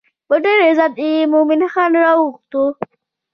په 0.27 0.35
ډېر 0.43 0.59
عزت 0.67 0.93
یې 1.03 1.29
مومن 1.31 1.61
خان 1.73 1.91
راوغوښت. 2.03 2.49